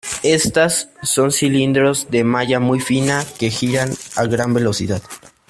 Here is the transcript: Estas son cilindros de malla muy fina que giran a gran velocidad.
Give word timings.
Estas 0.23 0.89
son 1.03 1.31
cilindros 1.31 2.09
de 2.09 2.23
malla 2.23 2.59
muy 2.59 2.79
fina 2.79 3.23
que 3.37 3.51
giran 3.51 3.91
a 4.15 4.23
gran 4.25 4.51
velocidad. 4.51 5.03